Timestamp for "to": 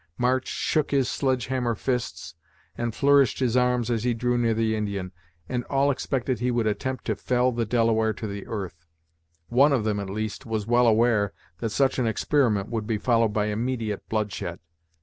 7.05-7.15, 8.13-8.25